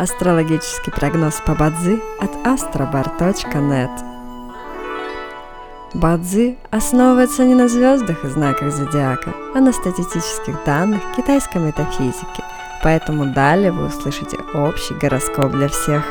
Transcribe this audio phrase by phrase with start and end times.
[0.00, 3.90] Астрологический прогноз по Бадзи от astrobar.net
[5.92, 12.42] Бадзи основывается не на звездах и знаках зодиака, а на статистических данных китайской метафизики,
[12.82, 16.02] поэтому далее вы услышите общий гороскоп для всех.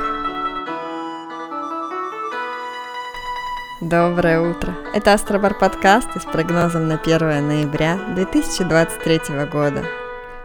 [3.81, 4.75] Доброе утро!
[4.93, 9.83] Это Астробар подкаст с прогнозом на 1 ноября 2023 года.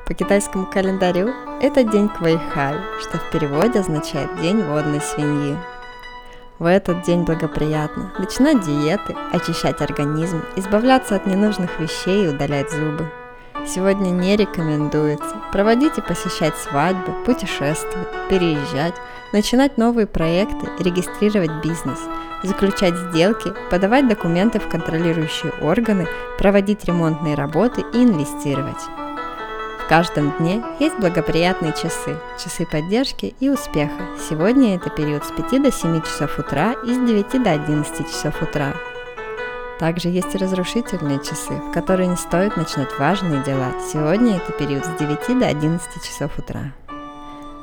[0.07, 5.57] По китайскому календарю это день Квайхай, что в переводе означает День водной свиньи.
[6.59, 13.11] В этот день благоприятно начинать диеты, очищать организм, избавляться от ненужных вещей и удалять зубы.
[13.67, 18.95] Сегодня не рекомендуется проводить и посещать свадьбы, путешествовать, переезжать,
[19.33, 21.99] начинать новые проекты, регистрировать бизнес,
[22.43, 26.07] заключать сделки, подавать документы в контролирующие органы,
[26.37, 28.85] проводить ремонтные работы и инвестировать.
[29.85, 34.03] В каждом дне есть благоприятные часы, часы поддержки и успеха.
[34.31, 38.41] Сегодня это период с 5 до 7 часов утра и с 9 до 11 часов
[38.41, 38.73] утра.
[39.79, 43.75] Также есть и разрушительные часы, в которые не стоит начинать важные дела.
[43.93, 46.73] Сегодня это период с 9 до 11 часов утра.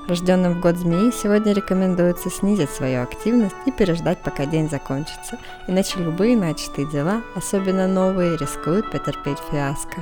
[0.08, 5.97] Рожденным в год змеи сегодня рекомендуется снизить свою активность и переждать, пока день закончится, иначе
[5.97, 10.02] любые начатые дела, особенно новые, рискуют потерпеть фиаско.